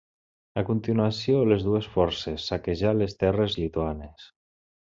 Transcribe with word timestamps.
A 0.61 0.61
continuació 0.69 1.43
les 1.51 1.61
dues 1.67 1.89
forces 1.97 2.47
saquejar 2.53 2.95
les 3.03 3.15
terres 3.25 3.59
lituanes. 3.63 4.29